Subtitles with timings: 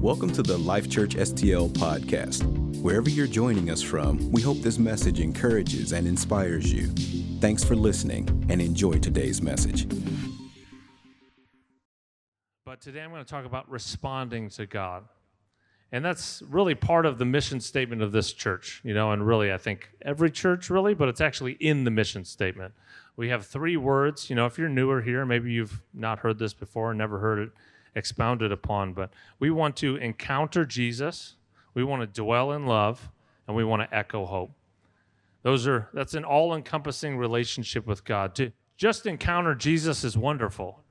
[0.00, 2.44] Welcome to the Life Church STL podcast.
[2.82, 6.88] Wherever you're joining us from, we hope this message encourages and inspires you.
[7.40, 9.88] Thanks for listening and enjoy today's message.
[12.66, 15.04] But today I'm going to talk about responding to God.
[15.90, 19.50] And that's really part of the mission statement of this church, you know, and really
[19.50, 22.74] I think every church really, but it's actually in the mission statement.
[23.16, 26.52] We have three words, you know, if you're newer here, maybe you've not heard this
[26.52, 27.50] before, never heard it
[27.96, 29.10] expounded upon, but
[29.40, 31.34] we want to encounter Jesus,
[31.74, 33.10] we want to dwell in love,
[33.48, 34.52] and we want to echo hope.
[35.42, 38.34] Those are that's an all-encompassing relationship with God.
[38.36, 40.82] To just encounter Jesus is wonderful,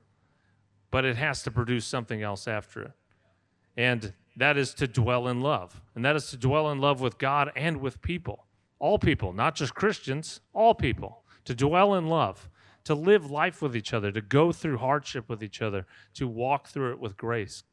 [0.90, 2.92] but it has to produce something else after it.
[3.76, 5.80] And that is to dwell in love.
[5.94, 8.46] And that is to dwell in love with God and with people.
[8.78, 11.22] All people, not just Christians, all people.
[11.44, 12.48] To dwell in love
[12.86, 16.68] to live life with each other, to go through hardship with each other, to walk
[16.68, 17.64] through it with grace.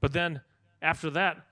[0.00, 0.42] But then
[0.80, 1.44] after that,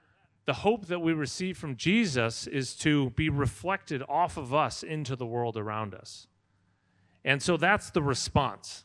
[0.45, 5.17] the hope that we receive from Jesus is to be reflected off of us into
[5.17, 6.29] the world around us.
[7.25, 8.85] And so that's the response.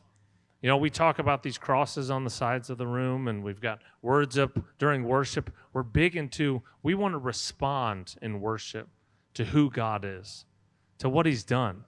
[0.60, 3.60] You know, we talk about these crosses on the sides of the room, and we've
[3.60, 5.50] got words up during worship.
[5.72, 8.88] We're big into, we want to respond in worship
[9.34, 10.44] to who God is,
[10.98, 11.84] to what He's done.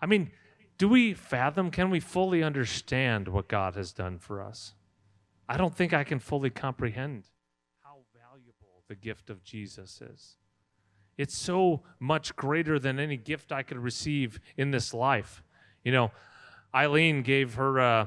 [0.00, 0.30] I mean,
[0.78, 4.74] do we fathom, can we fully understand what God has done for us?
[5.48, 7.24] I don't think I can fully comprehend
[7.82, 10.36] how valuable the gift of Jesus is.
[11.16, 15.42] It's so much greater than any gift I could receive in this life.
[15.82, 16.10] You know,
[16.74, 18.06] Eileen gave her uh,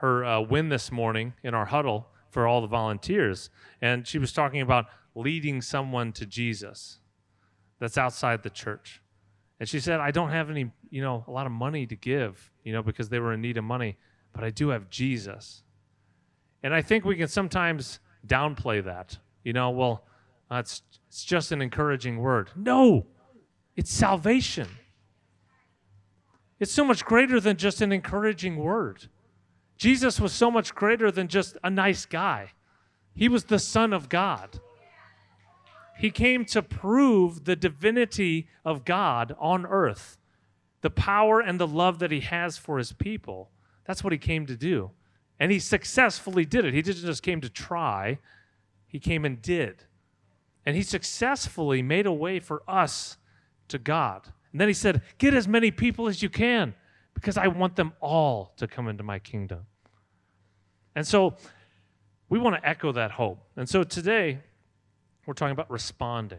[0.00, 3.48] her uh, win this morning in our huddle for all the volunteers,
[3.80, 6.98] and she was talking about leading someone to Jesus
[7.78, 9.00] that's outside the church.
[9.58, 12.52] And she said, I don't have any, you know, a lot of money to give,
[12.62, 13.96] you know, because they were in need of money,
[14.32, 15.62] but I do have Jesus.
[16.62, 19.18] And I think we can sometimes downplay that.
[19.44, 20.04] You know, well,
[20.50, 22.50] uh, it's, it's just an encouraging word.
[22.54, 23.06] No,
[23.76, 24.68] it's salvation.
[26.58, 29.08] It's so much greater than just an encouraging word.
[29.76, 32.52] Jesus was so much greater than just a nice guy,
[33.14, 34.60] he was the Son of God.
[35.98, 40.18] He came to prove the divinity of God on earth,
[40.82, 43.50] the power and the love that he has for his people.
[43.84, 44.90] That's what he came to do.
[45.38, 46.74] And he successfully did it.
[46.74, 48.18] He didn't just came to try,
[48.86, 49.84] he came and did.
[50.64, 53.16] And he successfully made a way for us
[53.68, 54.32] to God.
[54.52, 56.74] And then he said, Get as many people as you can
[57.14, 59.66] because I want them all to come into my kingdom.
[60.94, 61.36] And so
[62.28, 63.38] we want to echo that hope.
[63.56, 64.40] And so today,
[65.26, 66.38] we're talking about responding.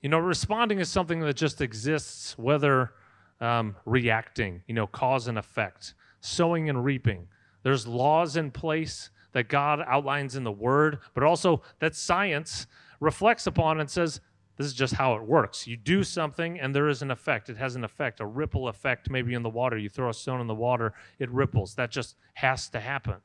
[0.00, 2.92] You know, responding is something that just exists, whether
[3.40, 7.28] um, reacting, you know, cause and effect, sowing and reaping.
[7.62, 12.66] There's laws in place that God outlines in the Word, but also that science
[13.00, 14.20] reflects upon and says,
[14.56, 15.66] this is just how it works.
[15.66, 17.48] You do something and there is an effect.
[17.48, 19.78] It has an effect, a ripple effect maybe in the water.
[19.78, 21.74] You throw a stone in the water, it ripples.
[21.74, 23.16] That just has to happen.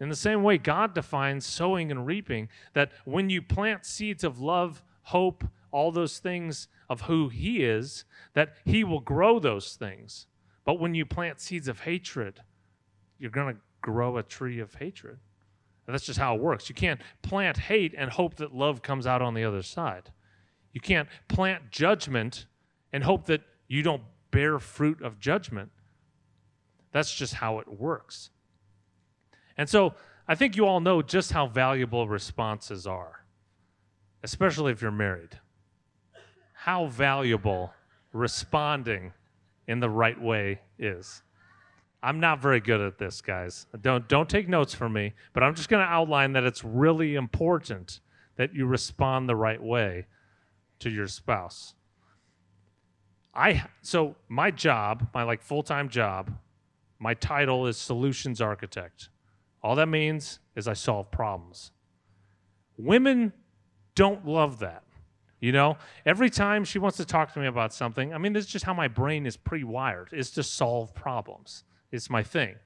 [0.00, 4.40] In the same way, God defines sowing and reaping that when you plant seeds of
[4.40, 10.26] love, hope, all those things of who He is, that He will grow those things.
[10.64, 12.40] But when you plant seeds of hatred,
[13.18, 15.18] you're going to grow a tree of hatred.
[15.86, 16.68] And that's just how it works.
[16.68, 20.10] You can't plant hate and hope that love comes out on the other side.
[20.72, 22.46] You can't plant judgment
[22.92, 25.70] and hope that you don't bear fruit of judgment.
[26.92, 28.30] That's just how it works.
[29.60, 29.92] And so
[30.26, 33.26] I think you all know just how valuable responses are,
[34.22, 35.38] especially if you're married.
[36.54, 37.74] How valuable
[38.14, 39.12] responding
[39.68, 41.22] in the right way is.
[42.02, 43.66] I'm not very good at this, guys.
[43.82, 47.14] Don't don't take notes from me, but I'm just going to outline that it's really
[47.14, 48.00] important
[48.36, 50.06] that you respond the right way
[50.78, 51.74] to your spouse.
[53.34, 56.32] I so my job, my like full-time job,
[56.98, 59.10] my title is solutions architect.
[59.62, 61.72] All that means is I solve problems.
[62.76, 63.32] Women
[63.94, 64.84] don't love that.
[65.40, 68.44] You know, every time she wants to talk to me about something, I mean, this
[68.44, 71.64] is just how my brain is pre wired, is to solve problems.
[71.90, 72.56] It's my thing.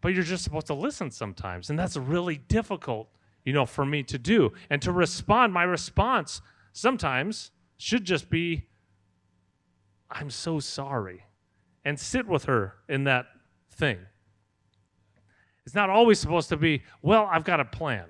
[0.00, 1.68] But you're just supposed to listen sometimes.
[1.68, 3.08] And that's really difficult,
[3.44, 4.52] you know, for me to do.
[4.70, 6.40] And to respond, my response
[6.72, 8.68] sometimes should just be,
[10.10, 11.24] I'm so sorry.
[11.84, 13.26] And sit with her in that
[13.70, 13.98] thing.
[15.66, 18.06] It's not always supposed to be, well, I've got a plan.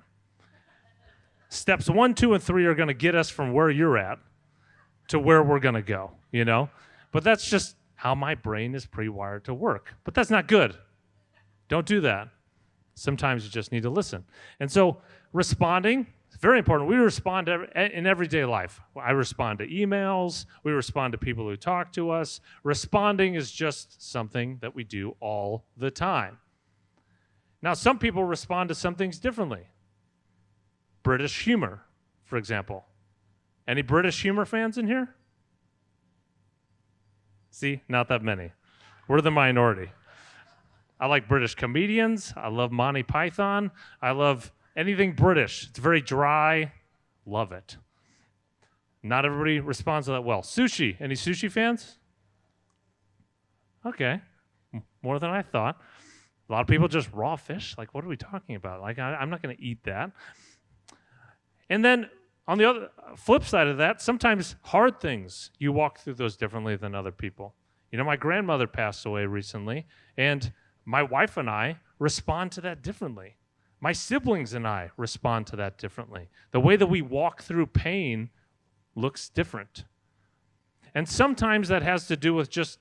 [1.48, 4.18] Steps one, two, and three are going to get us from where you're at
[5.08, 6.70] to where we're going to go, you know?
[7.10, 9.94] But that's just how my brain is pre wired to work.
[10.04, 10.76] But that's not good.
[11.68, 12.28] Don't do that.
[12.94, 14.24] Sometimes you just need to listen.
[14.60, 14.98] And so
[15.32, 16.88] responding is very important.
[16.88, 18.80] We respond in everyday life.
[18.96, 22.40] I respond to emails, we respond to people who talk to us.
[22.62, 26.38] Responding is just something that we do all the time.
[27.62, 29.66] Now, some people respond to some things differently.
[31.02, 31.82] British humor,
[32.24, 32.86] for example.
[33.68, 35.14] Any British humor fans in here?
[37.50, 38.52] See, not that many.
[39.08, 39.90] We're the minority.
[40.98, 42.32] I like British comedians.
[42.36, 43.70] I love Monty Python.
[44.00, 45.68] I love anything British.
[45.68, 46.72] It's very dry.
[47.26, 47.76] Love it.
[49.02, 50.42] Not everybody responds to that well.
[50.42, 51.00] Sushi.
[51.00, 51.98] Any sushi fans?
[53.84, 54.20] Okay.
[55.02, 55.80] More than I thought.
[56.50, 57.76] A lot of people just raw fish.
[57.78, 58.80] Like, what are we talking about?
[58.80, 60.10] Like, I, am not going to eat that.
[61.68, 62.10] And then
[62.48, 66.74] on the other flip side of that, sometimes hard things, you walk through those differently
[66.74, 67.54] than other people.
[67.92, 69.86] You know, my grandmother passed away recently,
[70.16, 70.52] and
[70.84, 73.36] my wife and I respond to that differently.
[73.80, 76.28] My siblings and I respond to that differently.
[76.50, 78.30] The way that we walk through pain
[78.96, 79.84] looks different.
[80.96, 82.80] And sometimes that has to do with just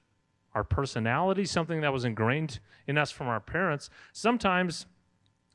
[0.54, 3.90] our personality, something that was ingrained in us from our parents.
[4.14, 4.86] Sometimes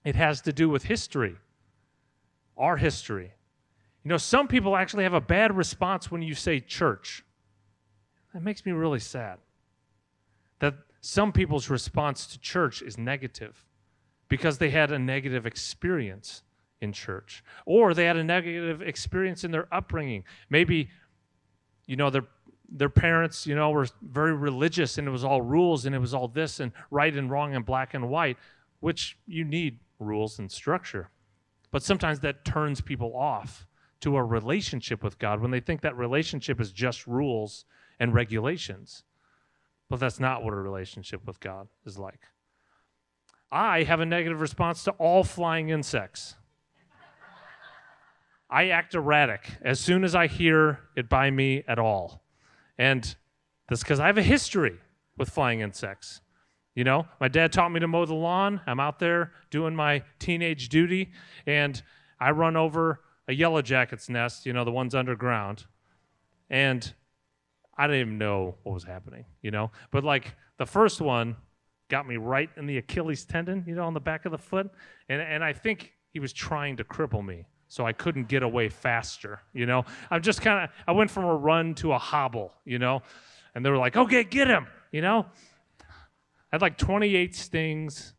[0.05, 1.37] it has to do with history,
[2.57, 3.33] our history.
[4.05, 7.25] You know, some people actually have a bad response when you say church.
[8.33, 9.39] That makes me really sad.
[10.59, 13.65] That some people's response to church is negative
[14.29, 16.43] because they had a negative experience
[16.81, 20.25] in church or they had a negative experience in their upbringing.
[20.51, 20.91] Maybe,
[21.87, 22.27] you know, their
[22.75, 26.13] their parents, you know, were very religious and it was all rules and it was
[26.13, 28.37] all this and right and wrong and black and white,
[28.81, 31.09] which you need rules and structure.
[31.71, 33.67] But sometimes that turns people off
[34.01, 37.65] to a relationship with God when they think that relationship is just rules
[38.01, 39.05] and regulations.
[39.89, 42.21] But that's not what a relationship with God is like.
[43.53, 46.35] I have a negative response to all flying insects.
[48.51, 52.24] I act erratic as soon as I hear it by me at all.
[52.79, 53.15] And
[53.69, 54.79] that's because I have a history
[55.17, 56.21] with flying insects.
[56.75, 58.61] You know, my dad taught me to mow the lawn.
[58.67, 61.13] I'm out there doing my teenage duty,
[61.47, 61.81] and
[62.19, 65.67] I run over a yellow jacket's nest, you know, the ones underground.
[66.51, 66.93] And
[67.79, 69.71] I didn't even know what was happening, you know?
[69.91, 71.37] But like the first one
[71.89, 74.71] got me right in the Achilles tendon, you know, on the back of the foot.
[75.09, 78.69] And, and I think he was trying to cripple me so I couldn't get away
[78.69, 79.85] faster, you know?
[80.09, 83.03] I'm just kind of, I went from a run to a hobble, you know?
[83.53, 85.27] And they were like, okay, get him, you know?
[85.81, 85.85] I
[86.53, 88.15] had like 28 stings,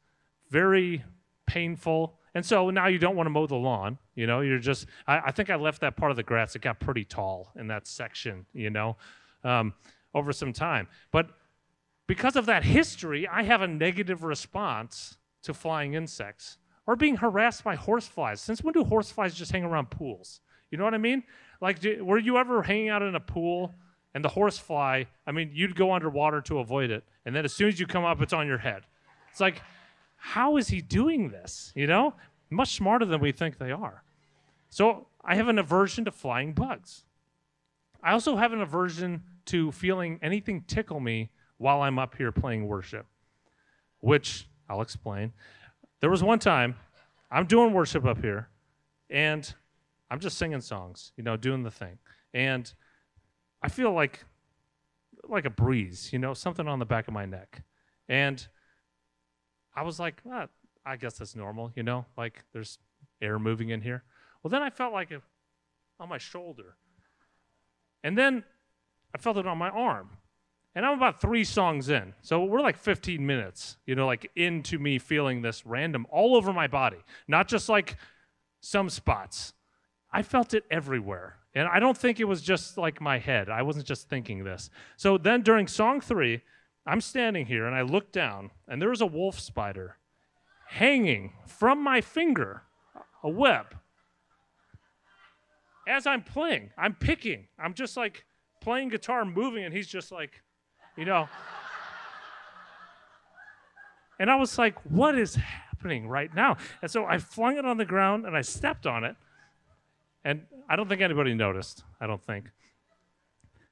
[0.50, 1.06] very
[1.48, 2.20] painful.
[2.34, 3.98] And so now you don't want to mow the lawn.
[4.14, 6.54] You know, you're just, I, I, think I left that part of the grass.
[6.58, 8.98] It got pretty tall in that section, you know,
[9.46, 9.74] um,
[10.14, 10.90] over some time.
[11.14, 11.30] But
[12.08, 17.64] because of that history, I have a negative response to flying insects or being harassed
[17.64, 18.42] by horseflies.
[18.42, 20.42] Since when do horseflies just hang around pools?
[20.72, 21.24] You know what I mean?
[21.62, 23.74] Like, do, were you ever hanging out in a pool
[24.14, 27.04] and the horsefly, I mean, you'd go underwater to avoid it.
[27.26, 28.84] And then as soon as you come up, it's on your head.
[29.32, 29.62] It's like,
[30.16, 31.72] how is he doing this?
[31.76, 32.14] You know,
[32.50, 34.04] much smarter than we think they are.
[34.70, 37.04] So I have an aversion to flying bugs.
[38.02, 42.68] I also have an aversion to feeling anything tickle me while I'm up here playing
[42.68, 43.06] worship,
[44.00, 45.34] which I'll explain.
[46.02, 46.76] There was one time
[47.32, 48.50] I'm doing worship up here,
[49.10, 49.54] and
[50.10, 51.98] I'm just singing songs, you know, doing the thing.
[52.34, 52.72] And
[53.62, 54.26] I feel like
[55.28, 57.64] like a breeze, you know, something on the back of my neck.
[58.08, 58.48] And
[59.76, 60.48] I was like, ah,
[60.86, 62.78] I guess that's normal, you know, like there's
[63.22, 64.04] air moving in here.
[64.44, 65.22] Well, then I felt like it
[66.00, 66.76] on my shoulder.
[68.04, 68.44] And then
[69.14, 70.12] I felt it on my arm.
[70.76, 72.14] And I'm about three songs in.
[72.22, 76.52] So we're like 15 minutes, you know, like into me feeling this random all over
[76.52, 77.96] my body, not just like
[78.60, 79.54] some spots.
[80.12, 81.38] I felt it everywhere.
[81.54, 83.50] And I don't think it was just like my head.
[83.50, 84.70] I wasn't just thinking this.
[84.98, 86.42] So then during song three,
[86.86, 89.98] I'm standing here and I look down, and there was a wolf spider
[90.68, 92.64] hanging from my finger,
[93.24, 93.76] a web.
[95.88, 97.48] As I'm playing, I'm picking.
[97.58, 98.26] I'm just like
[98.62, 100.42] playing guitar, moving, and he's just like,
[100.98, 101.30] you know.
[104.20, 106.58] and I was like, what is happening right now?
[106.82, 109.16] And so I flung it on the ground and I stepped on it.
[110.24, 111.84] And I don't think anybody noticed.
[112.02, 112.46] I don't think.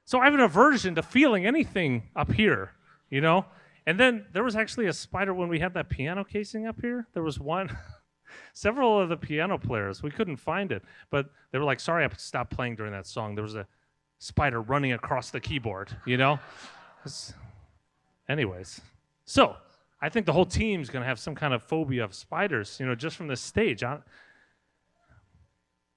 [0.05, 2.73] So I have an aversion to feeling anything up here
[3.13, 3.45] you know?
[3.85, 7.07] And then there was actually a spider when we had that piano casing up here.
[7.13, 7.77] There was one,
[8.53, 12.09] several of the piano players, we couldn't find it, but they were like, sorry, I
[12.17, 13.35] stopped playing during that song.
[13.35, 13.67] There was a
[14.17, 16.39] spider running across the keyboard, you know?
[18.29, 18.81] Anyways,
[19.25, 19.55] so
[20.01, 22.85] I think the whole team's going to have some kind of phobia of spiders, you
[22.85, 23.83] know, just from this stage.
[23.83, 23.99] I,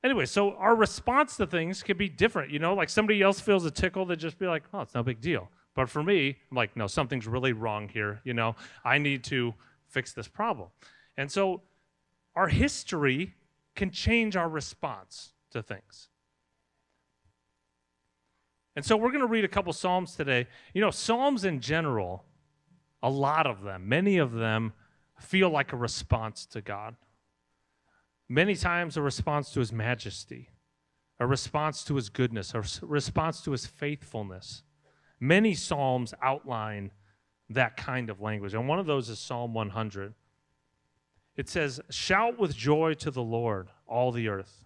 [0.05, 2.53] anyway, so our response to things can be different.
[2.53, 5.03] You know, like somebody else feels a tickle, they just be like, oh, it's no
[5.03, 5.49] big deal.
[5.75, 8.21] But for me, I'm like, no, something's really wrong here.
[8.25, 9.55] You know, I need to
[9.89, 10.69] fix this problem.
[11.17, 11.63] And so
[12.35, 13.35] our history
[13.75, 16.09] can change our response to things.
[18.77, 20.47] And so we're going to read a couple Psalms today.
[20.75, 22.25] You know, Psalms in general,
[23.03, 24.75] a lot of them, many of them
[25.19, 26.95] feel like a response to God.
[28.29, 30.51] Many times a response to his majesty,
[31.19, 34.63] a response to his goodness, a response to his faithfulness.
[35.19, 36.91] Many Psalms outline
[37.49, 38.53] that kind of language.
[38.53, 40.13] And one of those is Psalm 100.
[41.37, 44.66] It says, Shout with joy to the Lord, all the earth.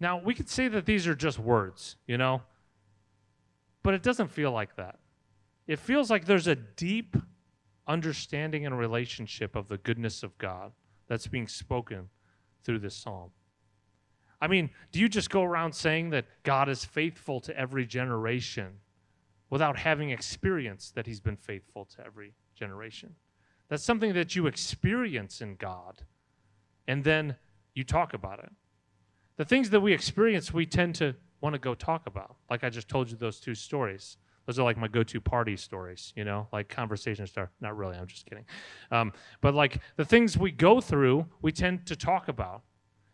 [0.00, 2.40] Now, we could say that these are just words, you know,
[3.82, 4.98] but it doesn't feel like that.
[5.66, 7.16] It feels like there's a deep
[7.86, 10.72] understanding and relationship of the goodness of God
[11.06, 12.08] that's being spoken
[12.64, 13.30] through this psalm.
[14.40, 18.78] I mean, do you just go around saying that God is faithful to every generation
[19.50, 23.14] without having experienced that He's been faithful to every generation?
[23.68, 26.02] That's something that you experience in God,
[26.88, 27.36] and then
[27.74, 28.50] you talk about it
[29.40, 32.36] the things that we experience, we tend to want to go talk about.
[32.50, 34.18] Like I just told you those two stories.
[34.44, 37.48] Those are like my go-to party stories, you know, like conversation start.
[37.58, 37.96] Not really.
[37.96, 38.44] I'm just kidding.
[38.90, 42.60] Um, but like the things we go through, we tend to talk about.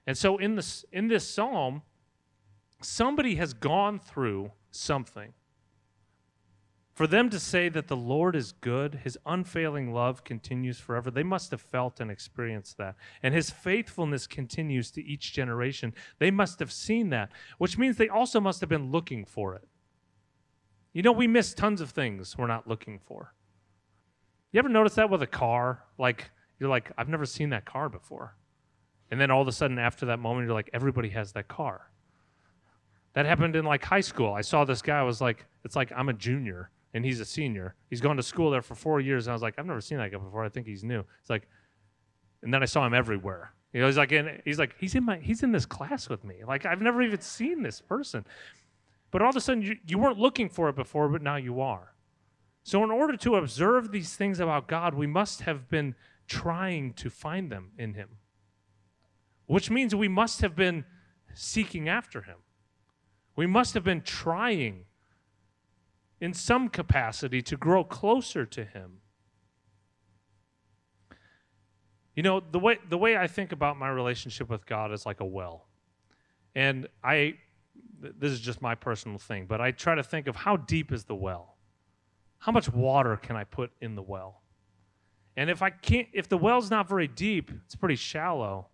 [0.08, 1.82] And so in this in this psalm,
[2.82, 5.32] somebody has gone through something
[6.96, 11.22] for them to say that the Lord is good, his unfailing love continues forever, they
[11.22, 12.94] must have felt and experienced that.
[13.22, 15.92] And his faithfulness continues to each generation.
[16.18, 19.68] They must have seen that, which means they also must have been looking for it.
[20.94, 23.34] You know, we miss tons of things we're not looking for.
[24.52, 25.84] You ever notice that with a car?
[25.98, 28.38] Like, you're like, I've never seen that car before.
[29.10, 31.90] And then all of a sudden, after that moment, you're like, everybody has that car.
[33.12, 34.32] That happened in like high school.
[34.32, 37.26] I saw this guy, I was like, it's like I'm a junior and he's a
[37.26, 37.74] senior.
[37.90, 39.26] He's gone to school there for four years.
[39.26, 40.42] And I was like, I've never seen that guy before.
[40.42, 41.04] I think he's new.
[41.20, 41.46] It's like,
[42.42, 43.52] and then I saw him everywhere.
[43.74, 46.24] You know, he's like, in, he's like, he's in my, he's in this class with
[46.24, 46.36] me.
[46.48, 48.24] Like, I've never even seen this person.
[49.10, 51.60] But all of a sudden, you, you weren't looking for it before, but now you
[51.60, 51.92] are.
[52.62, 55.94] So, in order to observe these things about God, we must have been
[56.26, 58.08] trying to find them in Him,
[59.44, 60.86] which means we must have been
[61.34, 62.38] seeking after Him.
[63.36, 64.86] We must have been trying
[66.20, 69.00] in some capacity to grow closer to him.
[72.14, 75.20] You know, the way the way I think about my relationship with God is like
[75.20, 75.66] a well.
[76.54, 77.34] And I
[78.00, 81.04] this is just my personal thing, but I try to think of how deep is
[81.04, 81.56] the well?
[82.38, 84.42] How much water can I put in the well?
[85.36, 88.68] And if I can't if the well's not very deep, it's pretty shallow,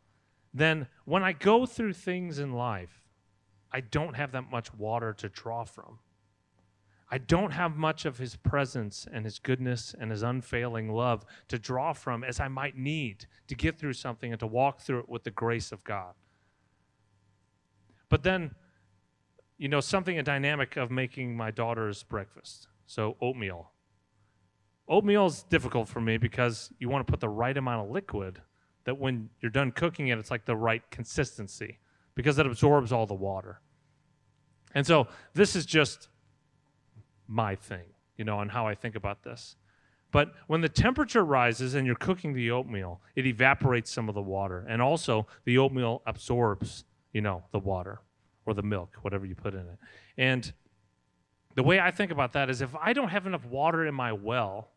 [0.55, 3.03] then when I go through things in life,
[3.73, 5.99] I don't have that much water to draw from.
[7.13, 11.59] I don't have much of his presence and his goodness and his unfailing love to
[11.59, 15.11] draw from as I might need to get through something and to walk through it
[15.11, 16.15] with the grace of God.
[18.09, 18.55] But then,
[19.59, 22.69] you know, something a dynamic of making my daughter's breakfast.
[22.87, 23.73] So, oatmeal.
[24.89, 28.41] Oatmeal is difficult for me because you want to put the right amount of liquid
[28.85, 31.79] that when you're done cooking it, it's like the right consistency
[32.15, 33.61] because it absorbs all the water.
[34.75, 36.09] And so, this is just
[37.33, 37.85] my thing,
[38.17, 39.57] you know, on how I think about this.
[40.11, 44.23] But when the temperature rises and you're cooking the oatmeal, it evaporates some of the
[44.23, 44.67] water.
[44.69, 48.01] And also, the oatmeal absorbs, you know, the water
[48.45, 49.79] or the milk, whatever you put in it.
[50.19, 50.53] And
[51.55, 54.13] the way I think about that is if I don't have enough water in my
[54.13, 54.71] well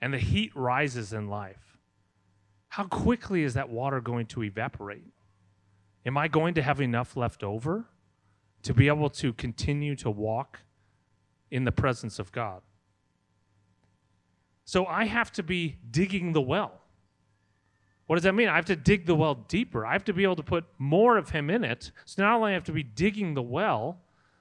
[0.00, 1.78] and the heat rises in life,
[2.68, 5.04] how quickly is that water going to evaporate?
[6.04, 7.84] Am I going to have enough left over
[8.62, 10.60] to be able to continue to walk
[11.54, 12.62] in the presence of God.
[14.64, 16.80] So I have to be digging the well.
[18.06, 18.48] What does that mean?
[18.48, 19.86] I have to dig the well deeper.
[19.86, 21.92] I have to be able to put more of Him in it.
[22.06, 24.00] So not only I have to be digging the well,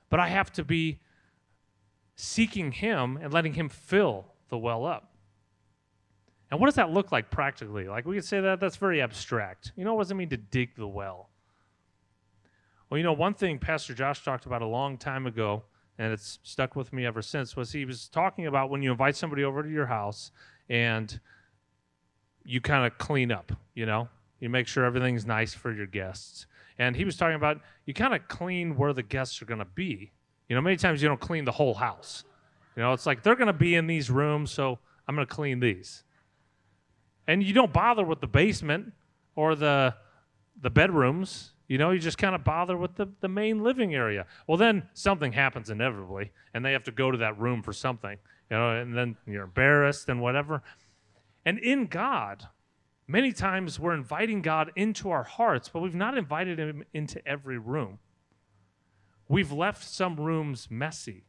[0.10, 1.02] but I have to be
[2.16, 5.14] seeking Him and letting Him fill the well up.
[6.50, 7.88] And what does that look like practically?
[7.88, 9.72] Like we could say that that's very abstract.
[9.76, 11.30] You know, what does it mean to dig the well?
[12.90, 15.64] Well, you know, one thing Pastor Josh talked about a long time ago,
[15.98, 19.16] and it's stuck with me ever since, was he was talking about when you invite
[19.16, 20.32] somebody over to your house
[20.70, 21.20] and
[22.44, 24.10] you kind of clean up, you know,
[24.40, 26.48] you make sure everything's nice for your guests.
[26.80, 29.66] And he was talking about you kind of clean where the guests are going to
[29.66, 30.12] be.
[30.50, 32.24] You know, many times you don't clean the whole house.
[32.76, 35.34] You know, it's like they're going to be in these rooms, so I'm going to
[35.34, 36.04] clean these.
[37.28, 38.94] And you don't bother with the basement
[39.36, 39.96] or the
[40.62, 41.53] the bedrooms.
[41.68, 44.26] You know, you just kind of bother with the, the main living area.
[44.48, 48.18] Well, then something happens inevitably, and they have to go to that room for something.
[48.52, 50.62] You know, and then you're embarrassed and whatever.
[51.46, 52.48] And in God,
[53.08, 57.58] many times we're inviting God into our hearts, but we've not invited Him into every
[57.58, 58.00] room.
[59.28, 61.24] We've left some rooms messy.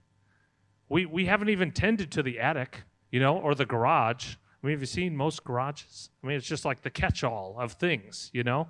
[0.88, 4.34] We, we haven't even tended to the attic, you know, or the garage.
[4.62, 6.10] I mean, have you seen most garages?
[6.22, 8.68] I mean, it's just like the catch all of things, you know?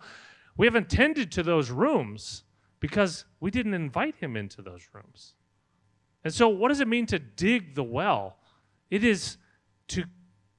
[0.57, 2.45] We haven't tended to those rooms
[2.81, 5.35] because we didn't invite him into those rooms.
[6.23, 8.37] And so, what does it mean to dig the well?
[8.91, 9.37] It is
[9.89, 10.05] to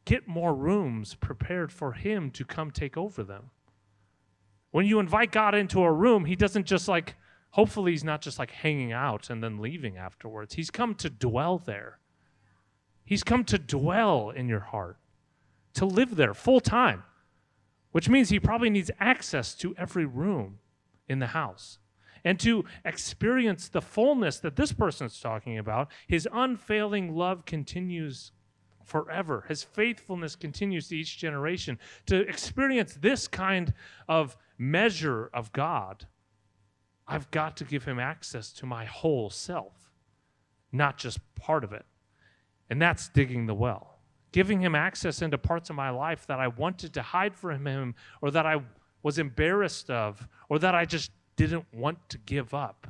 [0.06, 3.50] get more rooms prepared for him to come take over them.
[4.72, 7.16] When you invite God into a room, he doesn't just like,
[7.52, 10.56] hopefully, he's not just like hanging out and then leaving afterwards.
[10.56, 12.00] He's come to dwell there.
[13.06, 14.98] He's come to dwell in your heart,
[15.75, 17.04] to live there full time,
[17.96, 20.60] which means he probably needs access to every room
[21.08, 21.80] in the house.
[22.25, 28.34] And to experience the fullness that this person's talking about, his unfailing love continues
[28.84, 29.46] forever.
[29.48, 31.80] His faithfulness continues to each generation.
[32.08, 33.74] To experience this kind
[34.10, 36.06] of measure of God,
[37.08, 39.94] I've got to give him access to my whole self,
[40.70, 41.86] not just part of it.
[42.70, 43.95] And that's digging the well,
[44.36, 47.96] giving him access into parts of my life that I wanted to hide from him
[48.22, 48.58] or that I
[49.01, 52.86] was embarrassed of or that I just didn't want to give up.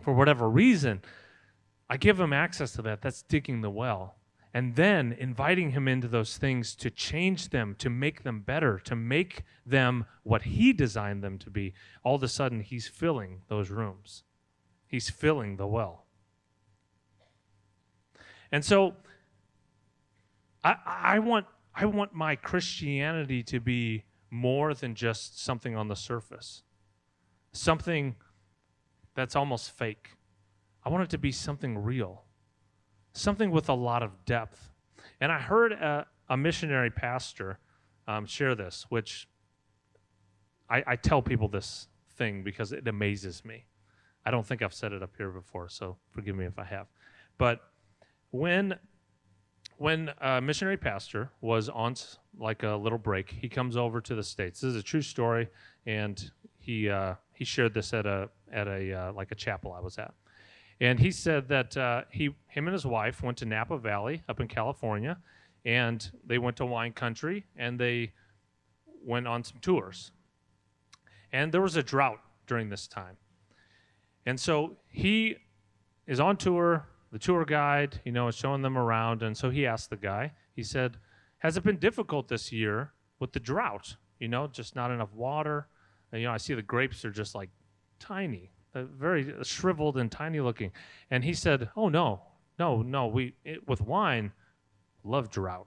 [0.00, 1.02] For whatever reason,
[1.88, 3.02] I give him access to that.
[3.02, 4.14] That's digging the well
[4.54, 8.94] and then inviting him into those things to change them, to make them better, to
[8.94, 13.70] make them what he designed them to be, all of a sudden he's filling those
[13.70, 14.22] rooms.
[14.86, 16.06] He's filling the well.
[18.52, 18.94] And so
[20.62, 25.96] I, I want I want my Christianity to be more than just something on the
[25.96, 26.62] surface.
[27.52, 28.16] Something
[29.14, 30.10] that's almost fake.
[30.84, 32.24] I want it to be something real
[33.12, 34.70] something with a lot of depth.
[35.20, 37.58] And I heard a, a missionary pastor
[38.06, 39.28] um, share this, which
[40.68, 43.66] I, I tell people this thing because it amazes me.
[44.24, 46.86] I don't think I've said it up here before, so forgive me if I have.
[47.38, 47.60] But
[48.30, 48.78] when
[49.80, 51.94] when a missionary pastor was on
[52.38, 54.60] like a little break, he comes over to the states.
[54.60, 55.48] This is a true story,
[55.86, 59.80] and he uh, he shared this at a at a uh, like a chapel I
[59.80, 60.12] was at.
[60.82, 64.38] And he said that uh, he, him and his wife went to Napa Valley up
[64.38, 65.16] in California,
[65.64, 68.12] and they went to wine country, and they
[69.02, 70.12] went on some tours.
[71.32, 73.16] And there was a drought during this time.
[74.26, 75.36] And so he
[76.06, 76.86] is on tour.
[77.12, 79.22] The tour guide, you know, is showing them around.
[79.22, 80.96] And so he asked the guy, he said,
[81.38, 83.96] Has it been difficult this year with the drought?
[84.18, 85.66] You know, just not enough water.
[86.12, 87.50] And, you know, I see the grapes are just like
[87.98, 90.72] tiny, uh, very shriveled and tiny looking.
[91.10, 92.22] And he said, "Oh no,
[92.58, 93.06] no, no.
[93.06, 94.32] We it, with wine,
[95.04, 95.66] love drought."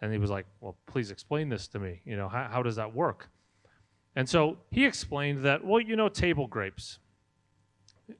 [0.00, 2.00] And he was like, "Well, please explain this to me.
[2.04, 3.30] You know, how, how does that work?"
[4.14, 6.98] And so he explained that, well, you know, table grapes,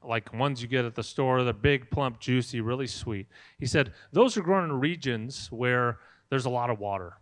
[0.03, 3.27] like ones you get at the store, they're big, plump, juicy, really sweet.
[3.59, 7.17] He said those are grown in regions where there's a lot of water,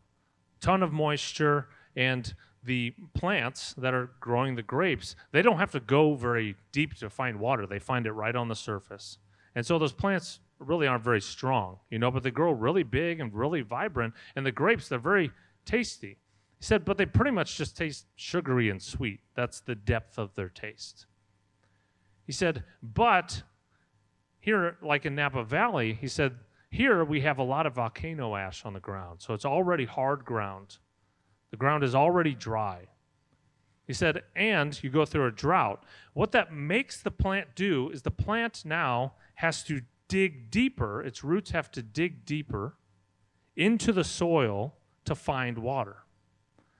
[0.60, 5.80] ton of moisture, and the plants that are growing the grapes, they don't have to
[5.80, 7.66] go very deep to find water.
[7.66, 9.18] They find it right on the surface.
[9.56, 13.20] And so those plants really aren't very strong, you know, but they grow really big
[13.20, 14.14] and really vibrant.
[14.36, 15.32] And the grapes, they're very
[15.66, 16.20] tasty.
[16.60, 19.22] He said, but they pretty much just taste sugary and sweet.
[19.36, 21.08] That's the depth of their taste.
[22.26, 23.44] He said, but
[24.40, 26.38] here, like in Napa Valley, he said,
[26.70, 29.22] here we have a lot of volcano ash on the ground.
[29.22, 30.78] So it's already hard ground.
[31.52, 32.88] The ground is already dry.
[33.86, 35.84] He said, and you go through a drought.
[36.14, 41.24] What that makes the plant do is the plant now has to dig deeper, its
[41.24, 42.78] roots have to dig deeper
[43.56, 45.98] into the soil to find water.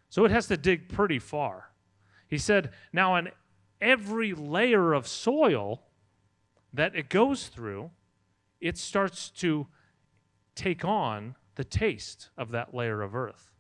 [0.10, 1.72] So it has to dig pretty far.
[2.28, 3.30] He said, now on
[3.82, 5.82] every layer of soil
[6.74, 7.92] that it goes through,
[8.60, 9.68] it starts to
[10.56, 13.52] take on the taste of that layer of earth.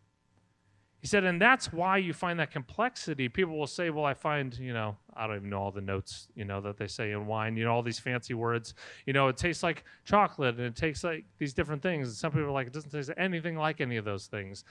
[1.01, 3.27] He said, and that's why you find that complexity.
[3.27, 6.27] People will say, well, I find, you know, I don't even know all the notes,
[6.35, 8.75] you know, that they say in wine, you know, all these fancy words.
[9.07, 12.07] You know, it tastes like chocolate and it tastes like these different things.
[12.07, 14.63] And some people are like, it doesn't taste anything like any of those things.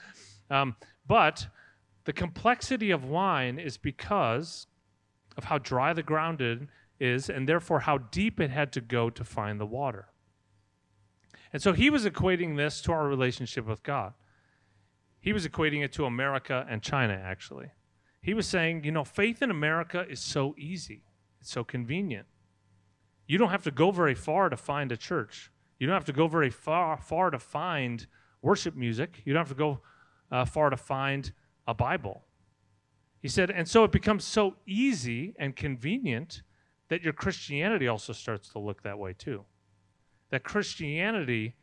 [0.49, 1.45] Um, but
[2.05, 4.67] the complexity of wine is because
[5.37, 6.41] of how dry the ground
[6.99, 10.09] is and therefore how deep it had to go to find the water.
[11.53, 14.13] And so he was equating this to our relationship with God.
[15.19, 17.71] He was equating it to America and China, actually.
[18.21, 21.03] He was saying, you know, faith in America is so easy,
[21.39, 22.27] it's so convenient.
[23.27, 25.51] You don't have to go very far to find a church.
[25.79, 28.05] You don't have to go very far, far to find
[28.41, 29.21] worship music.
[29.25, 29.79] You don't have to go
[30.31, 31.31] uh, far to find
[31.67, 32.23] a Bible.
[33.21, 36.41] He said, and so it becomes so easy and convenient
[36.89, 39.45] that your Christianity also starts to look that way too.
[40.31, 41.55] That Christianity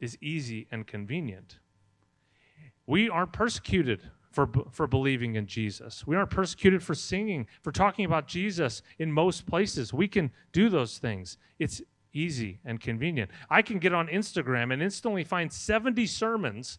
[0.00, 1.58] is easy and convenient.
[2.86, 6.06] We aren't persecuted for, for believing in Jesus.
[6.06, 9.92] We aren't persecuted for singing, for talking about Jesus in most places.
[9.92, 11.36] We can do those things.
[11.58, 13.30] It's easy and convenient.
[13.48, 16.78] I can get on Instagram and instantly find 70 sermons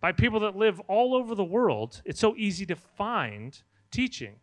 [0.00, 2.02] by people that live all over the world.
[2.04, 3.60] It's so easy to find
[3.90, 4.36] teaching.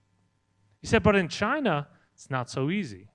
[0.82, 3.10] He said, but in China, it's not so easy.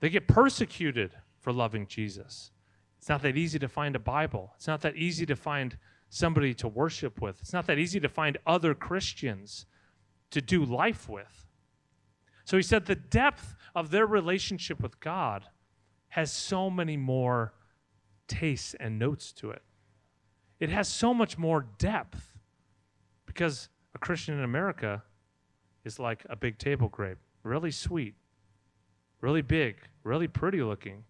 [0.00, 2.50] They get persecuted for loving Jesus.
[2.98, 4.52] It's not that easy to find a Bible.
[4.56, 5.76] It's not that easy to find
[6.08, 7.40] somebody to worship with.
[7.40, 9.66] It's not that easy to find other Christians
[10.30, 11.46] to do life with.
[12.44, 15.46] So he said the depth of their relationship with God
[16.10, 17.54] has so many more
[18.28, 19.62] tastes and notes to it.
[20.62, 22.38] It has so much more depth
[23.26, 25.02] because a Christian in America
[25.84, 28.14] is like a big table grape, really sweet,
[29.20, 31.02] really big, really pretty looking,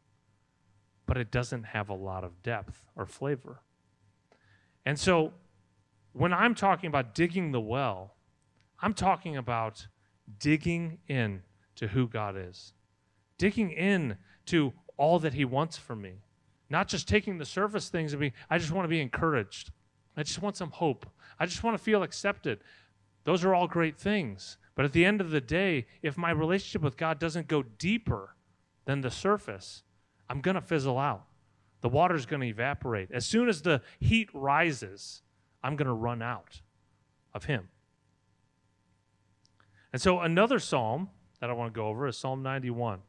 [1.05, 3.61] but it doesn't have a lot of depth or flavor.
[4.87, 5.35] And so
[6.15, 8.15] when I'm talking about digging the well,
[8.81, 9.87] I'm talking about
[10.39, 11.43] digging in
[11.75, 12.73] to who God is,
[13.37, 16.23] digging in to all that He wants for me,
[16.73, 19.71] not just taking the surface things and be, I just want to be encouraged.
[20.17, 21.07] I just want some hope.
[21.39, 22.61] I just want to feel accepted.
[23.25, 24.57] Those are all great things.
[24.75, 28.35] But at the end of the day, if my relationship with God doesn't go deeper
[28.87, 29.85] than the surface,
[30.29, 31.27] I'm going to fizzle out
[31.83, 33.11] the water's going to evaporate.
[33.13, 35.23] As soon as the heat rises,
[35.63, 36.63] I'm going to run out
[37.35, 37.69] of Him.
[39.93, 43.01] And so, another psalm that I want to go over is Psalm 91.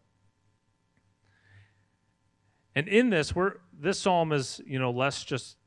[2.76, 5.58] And in this, we're, this psalm is, you know, less just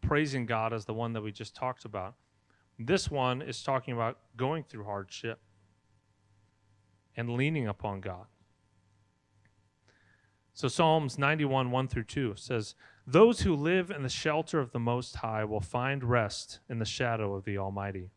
[0.00, 2.14] praising God as the one that we just talked about.
[2.78, 5.38] This one is talking about going through hardship
[7.16, 8.26] and leaning upon God.
[10.52, 12.74] So Psalms 91, 1 through 2 says,
[13.06, 16.84] Those who live in the shelter of the Most High will find rest in the
[16.84, 18.10] shadow of the Almighty.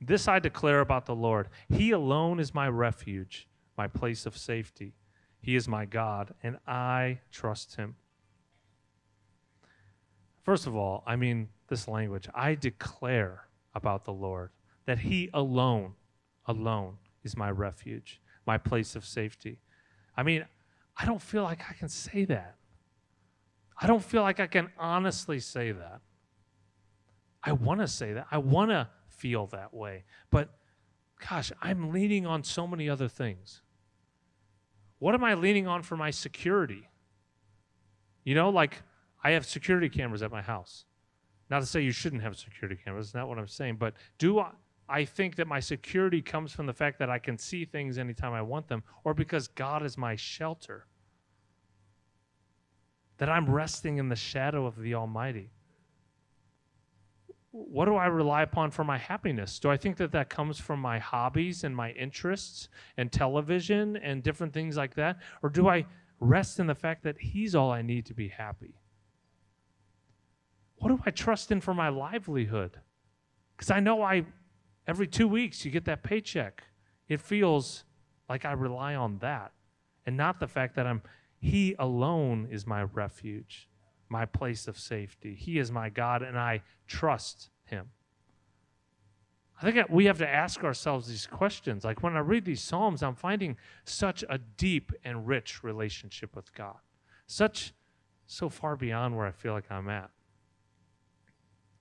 [0.00, 4.94] This I declare about the Lord He alone is my refuge, my place of safety.
[5.46, 7.94] He is my God, and I trust Him.
[10.42, 12.26] First of all, I mean this language.
[12.34, 14.50] I declare about the Lord
[14.86, 15.92] that He alone,
[16.46, 19.60] alone is my refuge, my place of safety.
[20.16, 20.44] I mean,
[20.96, 22.56] I don't feel like I can say that.
[23.80, 26.00] I don't feel like I can honestly say that.
[27.44, 28.26] I want to say that.
[28.32, 30.02] I want to feel that way.
[30.28, 30.48] But
[31.30, 33.62] gosh, I'm leaning on so many other things.
[34.98, 36.88] What am I leaning on for my security?
[38.24, 38.82] You know, like
[39.22, 40.84] I have security cameras at my house.
[41.48, 44.40] Not to say you shouldn't have security cameras, That's not what I'm saying, but do
[44.40, 44.50] I,
[44.88, 48.32] I think that my security comes from the fact that I can see things anytime
[48.32, 50.86] I want them, or because God is my shelter.
[53.18, 55.50] That I'm resting in the shadow of the Almighty.
[57.58, 59.58] What do I rely upon for my happiness?
[59.58, 64.22] Do I think that that comes from my hobbies and my interests and television and
[64.22, 65.18] different things like that?
[65.42, 65.86] Or do I
[66.20, 68.74] rest in the fact that He's all I need to be happy?
[70.76, 72.78] What do I trust in for my livelihood?
[73.56, 74.26] Because I know I
[74.86, 76.62] Every two weeks, you get that paycheck.
[77.08, 77.84] It feels
[78.28, 79.52] like I rely on that
[80.04, 81.02] and not the fact that I'm,
[81.40, 83.68] He alone is my refuge,
[84.08, 85.34] my place of safety.
[85.34, 87.90] He is my God, and I trust Him.
[89.60, 91.84] I think we have to ask ourselves these questions.
[91.84, 96.54] Like when I read these Psalms, I'm finding such a deep and rich relationship with
[96.54, 96.76] God,
[97.26, 97.72] such
[98.26, 100.10] so far beyond where I feel like I'm at.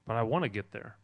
[0.05, 0.97] But I want to get there.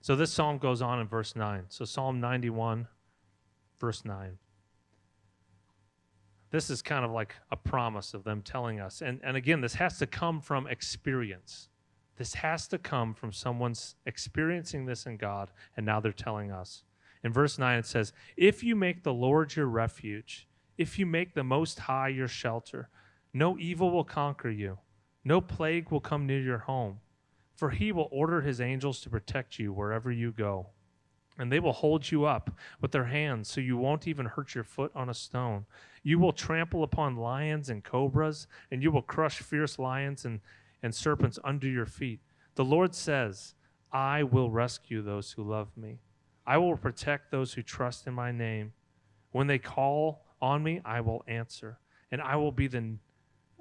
[0.00, 1.64] So this psalm goes on in verse 9.
[1.68, 2.88] So Psalm 91,
[3.80, 4.38] verse 9.
[6.54, 9.02] This is kind of like a promise of them telling us.
[9.02, 11.68] And, and again, this has to come from experience.
[12.16, 16.84] This has to come from someone's experiencing this in God, and now they're telling us.
[17.24, 20.46] In verse 9, it says, If you make the Lord your refuge,
[20.78, 22.88] if you make the Most High your shelter,
[23.32, 24.78] no evil will conquer you,
[25.24, 27.00] no plague will come near your home,
[27.56, 30.68] for he will order his angels to protect you wherever you go
[31.38, 34.64] and they will hold you up with their hands so you won't even hurt your
[34.64, 35.66] foot on a stone.
[36.02, 40.40] You will trample upon lions and cobras, and you will crush fierce lions and,
[40.82, 42.20] and serpents under your feet.
[42.54, 43.54] The Lord says,
[43.92, 45.98] I will rescue those who love me.
[46.46, 48.72] I will protect those who trust in my name.
[49.32, 51.78] When they call on me, I will answer,
[52.12, 52.96] and I will be the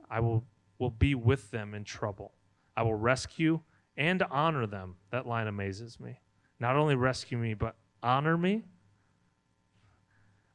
[0.09, 0.43] I will
[0.77, 2.33] will be with them in trouble.
[2.75, 3.61] I will rescue
[3.95, 4.95] and honor them.
[5.11, 6.19] That line amazes me
[6.63, 8.63] not only rescue me, but honor me,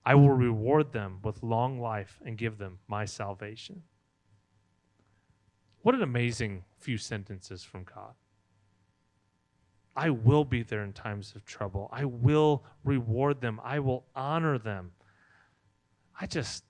[0.06, 3.82] I will reward them with long life and give them my salvation.
[5.82, 8.14] What an amazing few sentences from God.
[9.94, 11.90] I will be there in times of trouble.
[11.92, 13.60] I will reward them.
[13.62, 14.92] I will honor them.
[16.18, 16.64] I just,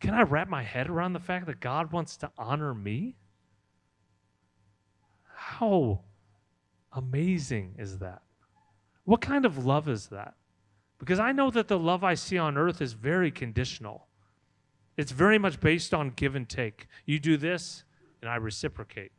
[0.00, 3.16] can I wrap my head around the fact that God wants to honor me?
[5.34, 6.00] How
[6.94, 8.22] amazing is that?
[9.04, 10.34] What kind of love is that?
[10.98, 14.06] Because I know that the love I see on earth is very conditional.
[14.96, 16.86] It's very much based on give and take.
[17.06, 17.84] You do this,
[18.20, 19.12] and I reciprocate.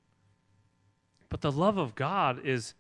[1.30, 2.74] But the love of God is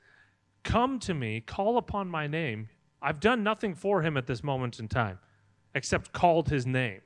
[0.63, 2.69] come to me, call upon my name.
[3.01, 5.19] I've done nothing for him at this moment in time
[5.75, 7.01] except called his name.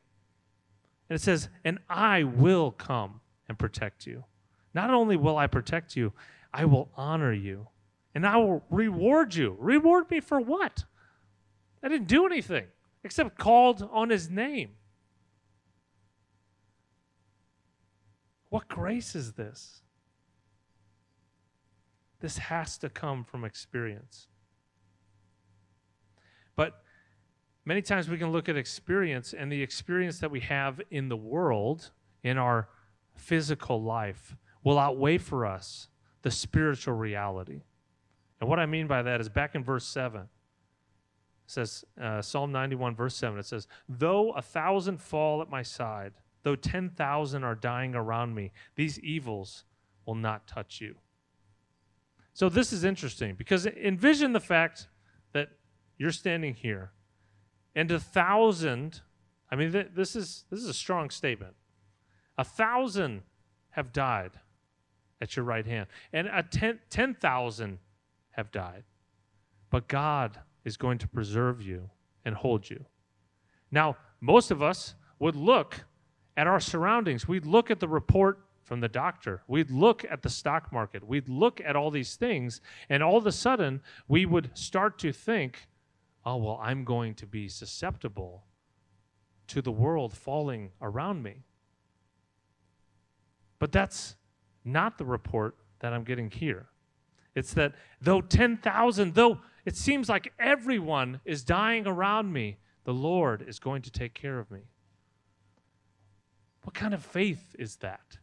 [1.10, 4.26] And it says, and I will come and protect you.
[4.74, 6.14] Not only will I protect you,
[6.54, 7.68] I will honor you
[8.16, 9.56] and I will reward you.
[9.60, 10.86] Reward me for what?
[11.84, 12.66] I didn't do anything
[13.04, 14.72] except called on his name.
[18.50, 19.82] What grace is this?
[22.20, 24.28] This has to come from experience.
[26.56, 26.82] But
[27.66, 31.18] many times we can look at experience and the experience that we have in the
[31.18, 31.92] world,
[32.24, 32.70] in our
[33.16, 35.90] physical life, will outweigh for us
[36.24, 37.62] the spiritual reality.
[38.40, 40.28] And what I mean by that is back in verse 7, it
[41.48, 46.14] says, uh, Psalm 91, verse 7, it says, Though a thousand fall at my side,
[46.44, 49.64] though 10,000 are dying around me, these evils
[50.06, 50.96] will not touch you.
[52.34, 54.88] So this is interesting because envision the fact
[55.34, 55.50] that
[55.98, 56.92] you're standing here
[57.76, 59.02] and a thousand,
[59.50, 61.56] I mean, th- this, is, this is a strong statement.
[62.38, 63.24] A thousand
[63.72, 64.32] have died
[65.20, 67.80] at your right hand, and a ten, 10,000
[68.38, 68.84] have died.
[69.70, 71.90] But God is going to preserve you
[72.24, 72.86] and hold you.
[73.72, 75.84] Now, most of us would look
[76.38, 77.28] at our surroundings.
[77.28, 79.42] We'd look at the report from the doctor.
[79.48, 81.06] We'd look at the stock market.
[81.06, 82.62] We'd look at all these things.
[82.90, 85.68] And all of a sudden, we would start to think,
[86.26, 88.44] oh, well, I'm going to be susceptible
[89.48, 91.44] to the world falling around me.
[93.60, 94.16] But that's
[94.64, 96.68] not the report that I'm getting here.
[97.38, 103.46] It's that though 10,000, though it seems like everyone is dying around me, the Lord
[103.48, 104.62] is going to take care of me.
[106.64, 108.18] What kind of faith is that?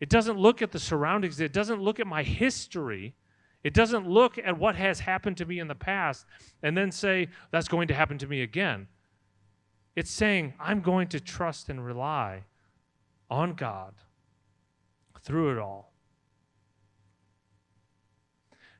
[0.00, 3.14] It doesn't look at the surroundings, it doesn't look at my history.
[3.62, 6.26] It doesn't look at what has happened to me in the past
[6.64, 8.88] and then say, that's going to happen to me again.
[9.94, 12.42] It's saying, I'm going to trust and rely
[13.30, 13.94] on God
[15.22, 15.91] through it all.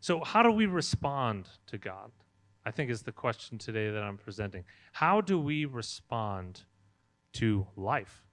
[0.02, 2.10] So, how do we respond to God?
[2.66, 4.64] I think is the question today that I'm presenting.
[4.90, 6.62] How do we respond
[7.34, 8.24] to life?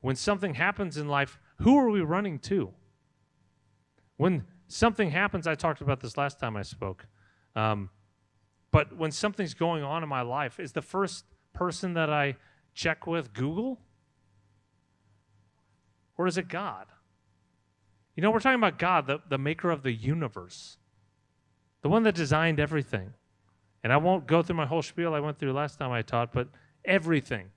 [0.00, 2.72] When something happens in life, who are we running to?
[4.16, 7.06] When something happens, I talked about this last time I spoke.
[7.54, 7.90] Um,
[8.70, 12.36] but when something's going on in my life, is the first person that I
[12.72, 13.78] check with Google?
[16.16, 16.86] Or is it God?
[18.16, 20.78] You know, we're talking about God, the, the maker of the universe
[21.82, 23.12] the one that designed everything.
[23.84, 26.32] And I won't go through my whole spiel I went through last time I taught,
[26.32, 26.48] but
[26.84, 27.50] everything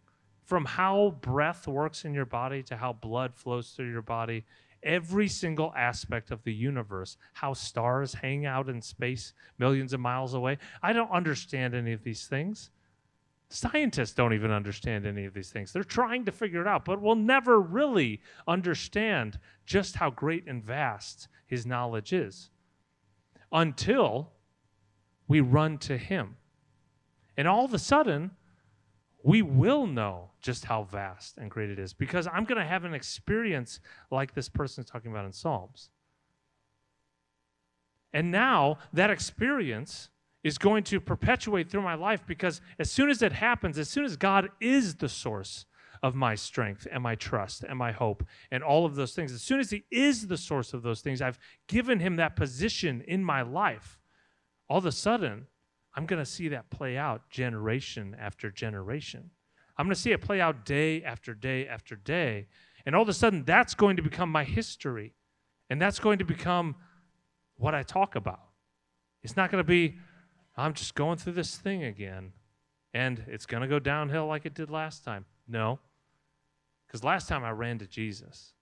[0.43, 4.45] from how breath works in your body to how blood flows through your body,
[4.83, 10.33] every single aspect of the universe, how stars hang out in space millions of miles
[10.33, 10.57] away.
[10.81, 12.69] I don't understand any of these things.
[13.49, 15.71] Scientists don't even understand any of these things.
[15.71, 20.63] They're trying to figure it out, but we'll never really understand just how great and
[20.63, 22.49] vast his knowledge is
[23.55, 24.33] until
[25.27, 26.35] we run to Him.
[27.37, 28.31] And all of a sudden,
[29.23, 32.83] we will know just how vast and great it is because I'm going to have
[32.83, 33.79] an experience
[34.11, 35.89] like this person is talking about in Psalms.
[38.13, 40.09] And now that experience
[40.43, 44.05] is going to perpetuate through my life because as soon as it happens, as soon
[44.05, 45.65] as God is the source
[46.05, 49.41] of my strength and my trust and my hope and all of those things, as
[49.41, 53.23] soon as He is the source of those things, I've given Him that position in
[53.23, 53.99] my life.
[54.69, 55.47] All of a sudden,
[55.95, 59.31] I'm going to see that play out generation after generation.
[59.77, 62.49] I'm going to see it play out day after day after day.
[62.85, 65.15] And all of a sudden, that's going to become my history.
[65.71, 66.75] And that's going to become
[67.55, 68.41] what I talk about.
[69.23, 69.95] It's not going to be,
[70.55, 72.33] I'm just going through this thing again
[72.93, 75.25] and it's going to go downhill like it did last time.
[75.47, 75.79] No.
[76.87, 78.53] Because last time I ran to Jesus.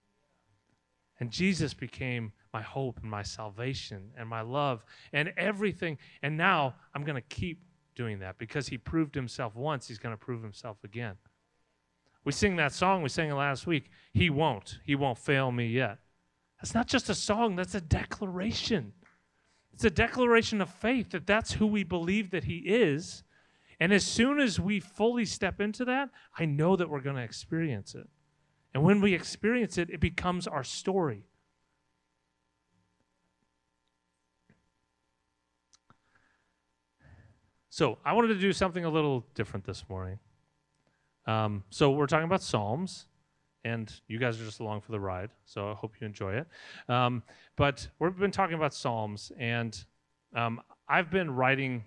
[1.20, 5.98] And Jesus became my hope and my salvation and my love and everything.
[6.22, 7.62] And now I'm going to keep
[7.94, 11.14] doing that because he proved himself once, he's going to prove himself again.
[12.24, 13.90] We sing that song, we sang it last week.
[14.12, 14.78] He won't.
[14.84, 15.98] He won't fail me yet.
[16.60, 18.92] That's not just a song, that's a declaration.
[19.72, 23.22] It's a declaration of faith that that's who we believe that he is.
[23.80, 27.22] And as soon as we fully step into that, I know that we're going to
[27.22, 28.08] experience it.
[28.74, 31.24] And when we experience it, it becomes our story.
[37.70, 40.18] So I wanted to do something a little different this morning.
[41.26, 43.06] Um, so we're talking about Psalms,
[43.64, 45.30] and you guys are just along for the ride.
[45.44, 46.46] So I hope you enjoy it.
[46.88, 47.22] Um,
[47.56, 49.84] but we've been talking about Psalms, and
[50.36, 51.82] um, I've been writing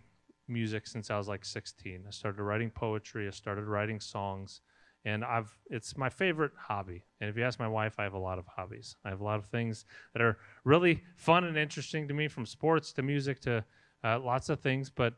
[0.47, 2.03] music since I was like 16.
[2.07, 3.27] I started writing poetry.
[3.27, 4.61] I started writing songs,
[5.07, 7.05] and I've it's my favorite hobby.
[7.21, 8.97] And if you ask my wife, I have a lot of hobbies.
[9.05, 12.45] I have a lot of things that are really fun and interesting to me, from
[12.45, 13.63] sports to music to
[14.03, 14.89] uh, lots of things.
[14.89, 15.13] But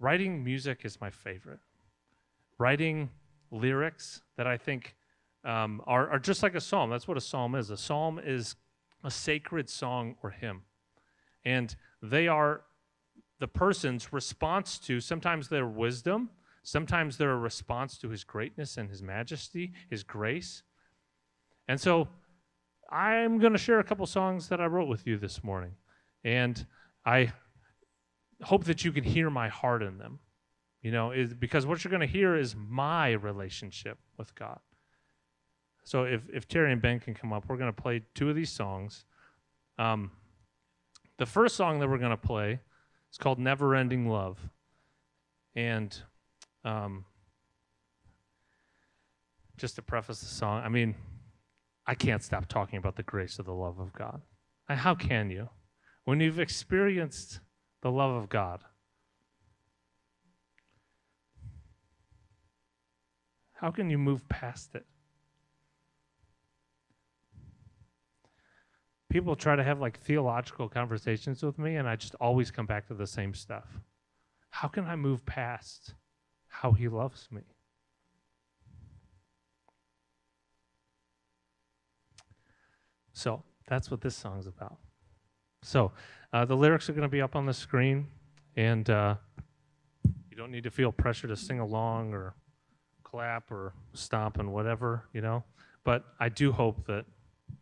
[0.00, 1.60] writing music is my favorite.
[2.58, 3.08] Writing
[3.52, 4.96] lyrics that I think
[5.44, 6.90] um, are, are just like a psalm.
[6.90, 7.70] That's what a psalm is.
[7.70, 8.56] A psalm is
[9.04, 10.62] a sacred song or hymn.
[11.44, 12.62] And they are
[13.38, 16.30] the person's response to sometimes their wisdom,
[16.64, 20.64] sometimes they're a response to his greatness and his majesty, his grace.
[21.68, 22.08] And so
[22.90, 25.72] I'm going to share a couple songs that I wrote with you this morning.
[26.24, 26.66] And
[27.06, 27.32] I
[28.42, 30.18] hope that you can hear my heart in them.
[30.82, 34.58] You know, is because what you're going to hear is my relationship with God.
[35.84, 38.36] So if, if Terry and Ben can come up, we're going to play two of
[38.36, 39.04] these songs.
[39.78, 40.10] Um,
[41.18, 42.60] the first song that we're going to play
[43.10, 44.38] is called Never Ending Love.
[45.54, 45.96] And
[46.64, 47.04] um,
[49.56, 50.94] just to preface the song, I mean,
[51.86, 54.22] I can't stop talking about the grace of the love of God.
[54.68, 55.50] How can you?
[56.04, 57.40] When you've experienced
[57.82, 58.60] the love of God.
[63.52, 64.86] How can you move past it?
[69.10, 72.88] People try to have like theological conversations with me, and I just always come back
[72.88, 73.80] to the same stuff.
[74.50, 75.94] How can I move past
[76.60, 77.42] how he loves me?
[83.12, 84.76] So that's what this song's about.
[85.62, 85.92] So
[86.32, 88.06] uh, the lyrics are going to be up on the screen,
[88.56, 89.16] and uh,
[90.30, 92.34] you don't need to feel pressure to sing along or
[93.02, 95.42] clap or stomp and whatever, you know.
[95.82, 97.04] But I do hope that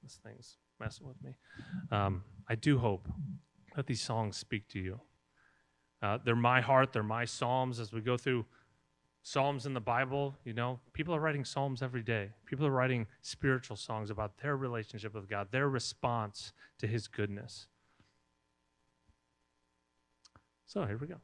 [0.03, 1.33] this thing's messing with me.
[1.91, 3.09] Um, I do hope
[3.75, 5.01] that these songs speak to you.
[6.03, 8.45] Uh, they're my heart, they're my psalms as we go through
[9.25, 12.31] Psalms in the Bible, you know, people are writing Psalms every day.
[12.45, 17.69] People are writing spiritual songs about their relationship with God, their response to His goodness.
[20.67, 21.17] So here we go.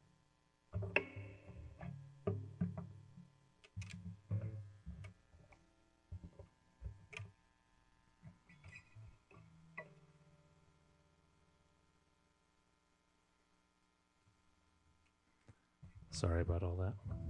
[16.11, 17.28] Sorry about all that.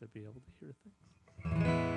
[0.00, 1.95] To be able to hear things.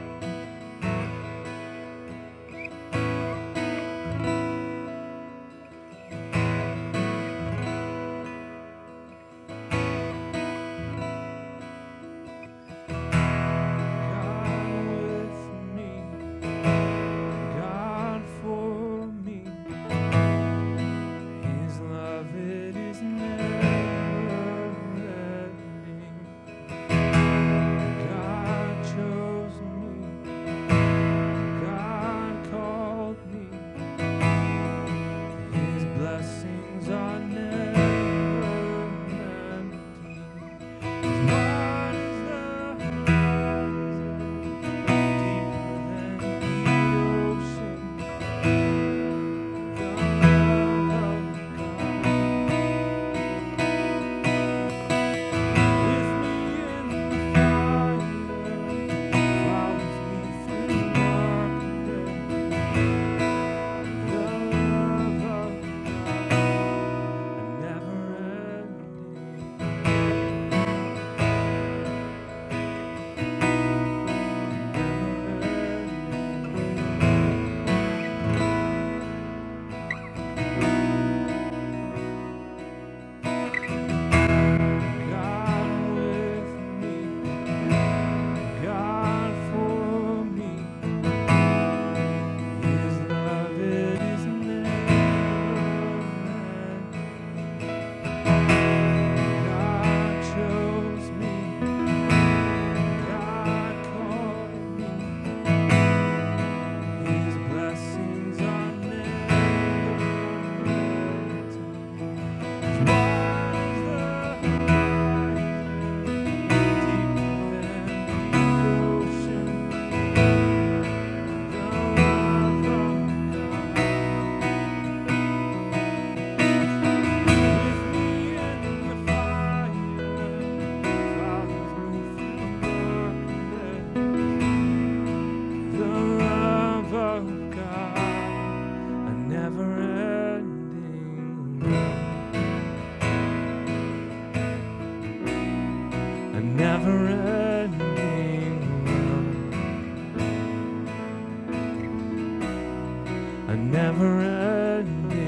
[153.49, 155.18] A never ending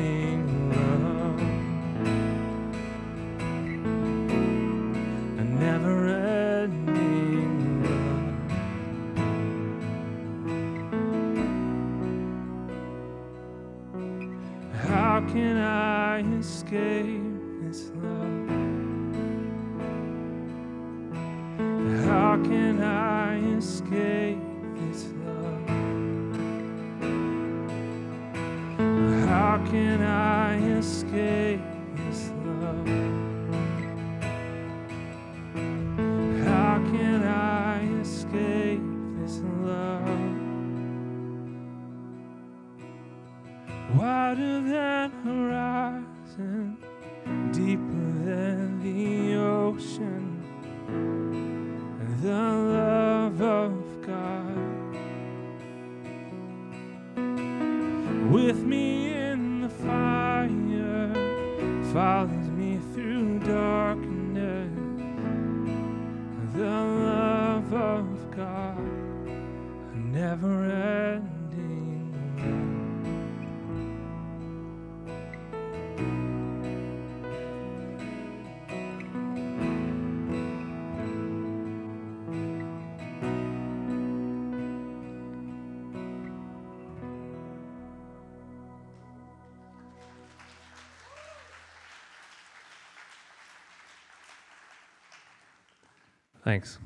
[96.43, 96.79] Thanks.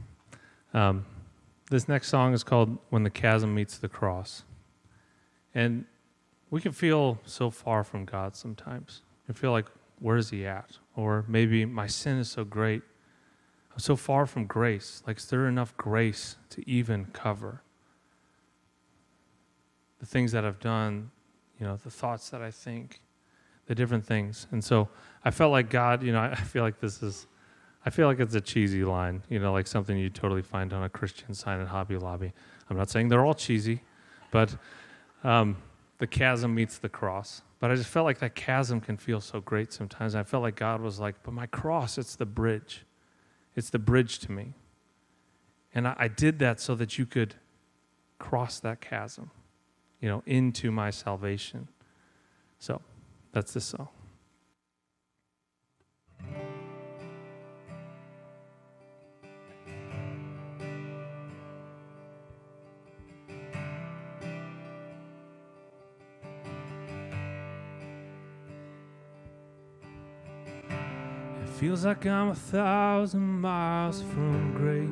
[0.73, 1.05] Um,
[1.69, 4.43] this next song is called When the Chasm Meets the Cross.
[5.53, 5.85] And
[6.49, 9.01] we can feel so far from God sometimes.
[9.27, 9.67] We feel like,
[9.99, 10.77] where is He at?
[10.97, 12.81] Or maybe my sin is so great.
[13.71, 15.01] I'm so far from grace.
[15.07, 17.61] Like, is there enough grace to even cover
[19.99, 21.11] the things that I've done,
[21.59, 22.99] you know, the thoughts that I think,
[23.67, 24.47] the different things?
[24.51, 24.89] And so
[25.23, 27.25] I felt like God, you know, I feel like this is
[27.85, 30.83] I feel like it's a cheesy line, you know, like something you totally find on
[30.83, 32.33] a Christian sign at Hobby Lobby.
[32.69, 33.83] I'm not saying they're all cheesy,
[34.31, 34.57] but
[35.23, 35.57] um,
[35.99, 37.43] the chasm meets the cross.
[37.59, 40.15] But I just felt like that chasm can feel so great sometimes.
[40.15, 42.85] I felt like God was like, but my cross, it's the bridge.
[43.55, 44.53] It's the bridge to me.
[45.73, 47.35] And I, I did that so that you could
[48.17, 49.29] cross that chasm,
[50.01, 51.67] you know, into my salvation.
[52.57, 52.81] So
[53.31, 53.89] that's this song.
[71.59, 74.89] Feels like I'm a thousand miles from grace.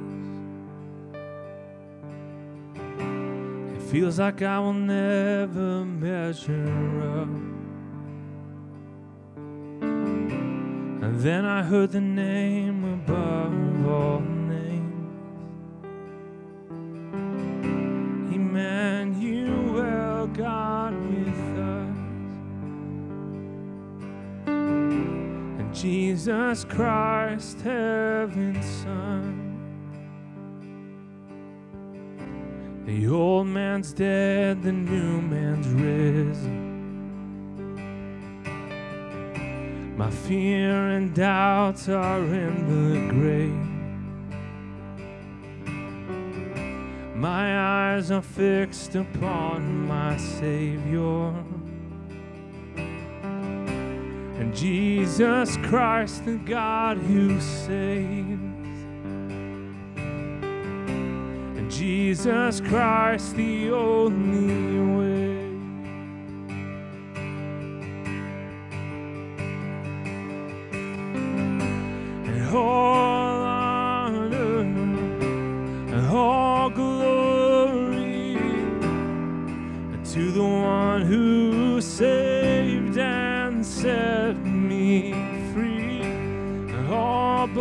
[3.75, 7.27] It feels like I will never measure up.
[11.03, 14.32] And then I heard the name above all
[25.83, 29.35] Jesus Christ, heaven's Son.
[32.85, 36.71] The old man's dead, the new man's risen.
[39.97, 43.51] My fear and doubts are in the grave.
[47.13, 51.33] My eyes are fixed upon my Savior.
[54.43, 58.41] And Jesus Christ, the God who saves.
[61.57, 64.92] And Jesus Christ, the only way.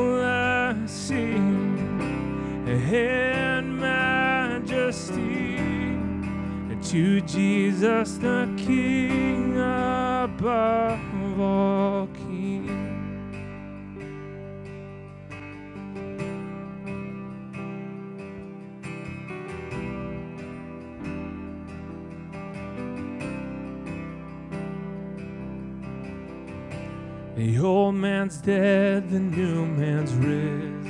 [0.03, 1.39] All blessing
[2.67, 5.57] and majesty.
[6.91, 11.92] To Jesus, the King above all
[27.63, 30.83] old man's dead, the new man's risen.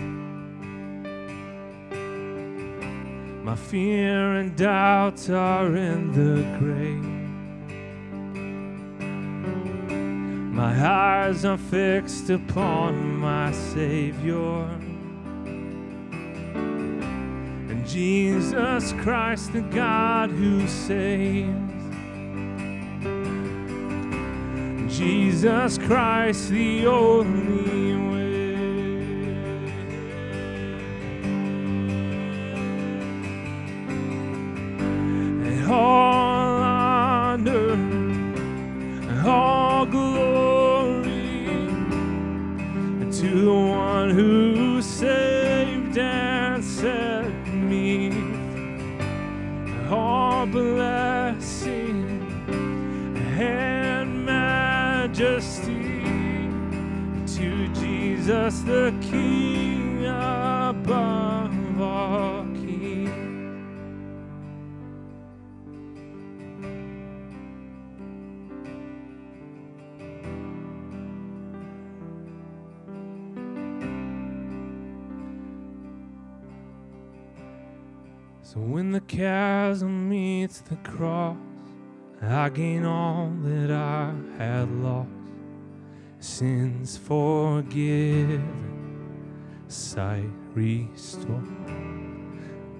[3.44, 7.02] My fear and doubts are in the grave.
[10.54, 14.64] My eyes are fixed upon my Savior.
[17.68, 21.81] And Jesus Christ, the God who saves.
[24.92, 28.21] Jesus Christ, the only
[57.38, 63.10] Jesus the King above all kings.
[78.42, 81.36] So when the chasm meets the cross,
[82.20, 85.21] I gain all that I had lost
[86.22, 88.46] sins forgiven,
[89.66, 91.48] sight restored.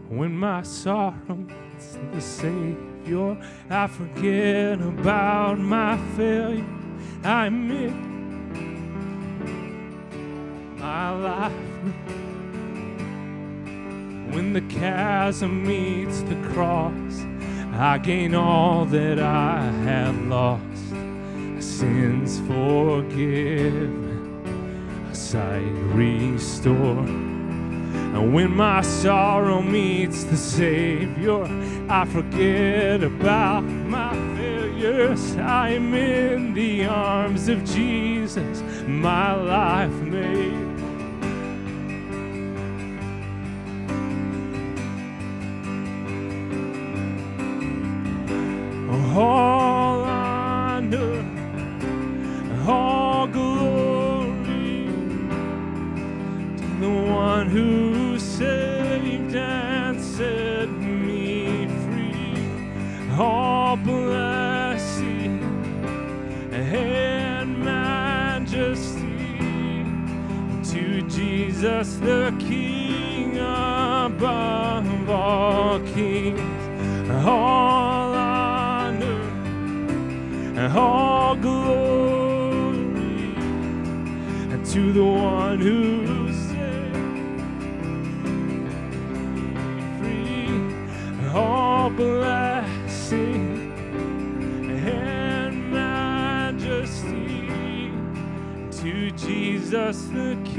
[0.09, 3.37] When my sorrow meets the Savior,
[3.69, 6.65] I forget about my failure.
[7.25, 7.93] I admit
[10.79, 11.53] my life.
[14.33, 17.27] When the chasm meets the cross,
[17.73, 20.72] I gain all that I had lost
[21.83, 24.07] sins forgiven,
[25.13, 27.09] sight restored.
[27.09, 31.43] And when my sorrow meets the Savior,
[31.89, 35.35] I forget about my failures.
[35.37, 40.53] I am in the arms of Jesus, my life made.
[49.15, 49.62] Oh,
[57.49, 63.17] who saved and set me free.
[63.19, 65.43] All blessing
[66.53, 69.03] and majesty
[70.73, 76.41] to Jesus the King above all kings.
[77.11, 79.23] All honor
[80.57, 82.83] and all glory
[84.53, 86.02] and to the one who
[99.73, 100.52] Jesus the King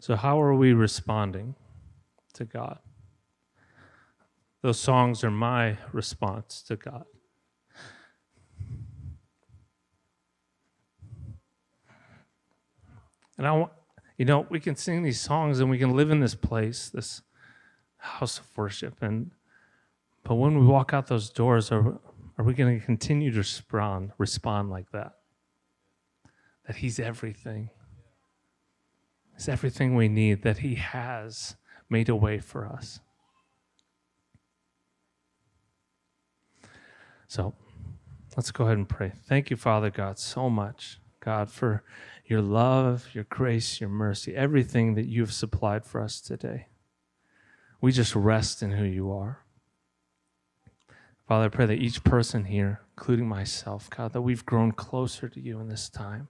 [0.00, 1.54] So, how are we responding
[2.32, 2.78] to God?
[4.62, 7.04] Those songs are my response to God.
[13.36, 13.72] And I want,
[14.16, 17.20] you know, we can sing these songs and we can live in this place, this
[17.98, 19.02] house of worship.
[19.02, 19.30] And,
[20.24, 21.98] but when we walk out those doors, are,
[22.38, 25.16] are we going to continue to respond, respond like that?
[26.66, 27.68] That He's everything
[29.40, 31.56] is everything we need, that He has
[31.88, 33.00] made a way for us.
[37.26, 37.54] So
[38.36, 39.12] let's go ahead and pray.
[39.26, 41.82] Thank you, Father God, so much, God, for
[42.26, 46.66] your love, your grace, your mercy, everything that you've supplied for us today.
[47.80, 49.38] We just rest in who you are.
[51.26, 55.40] Father, I pray that each person here, including myself, God, that we've grown closer to
[55.40, 56.28] you in this time.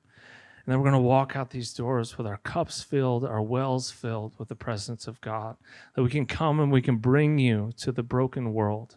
[0.71, 3.91] And then we're going to walk out these doors with our cups filled, our wells
[3.91, 5.57] filled with the presence of God,
[5.97, 8.97] that we can come and we can bring you to the broken world,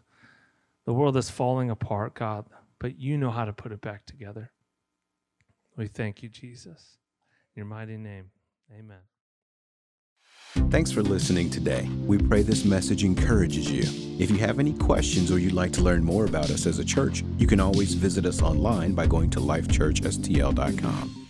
[0.86, 2.46] the world that's falling apart, God,
[2.78, 4.52] but you know how to put it back together.
[5.76, 6.98] We thank you, Jesus.
[7.56, 8.30] In your mighty name,
[8.72, 9.00] amen.
[10.70, 11.90] Thanks for listening today.
[12.06, 13.82] We pray this message encourages you.
[14.24, 16.86] If you have any questions or you'd like to learn more about us as a
[16.86, 21.23] church, you can always visit us online by going to lifechurchstl.com.